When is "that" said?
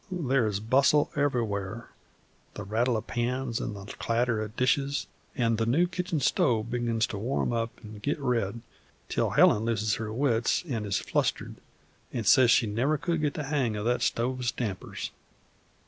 13.83-14.01